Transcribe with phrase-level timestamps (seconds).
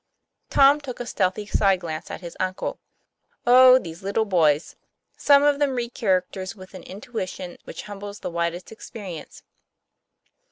[0.49, 2.79] Tom took a stealthy side glance at his uncle.
[3.45, 4.75] Oh, these little boys!
[5.15, 9.43] Some of them read characters with an intuition which humbles the widest experience.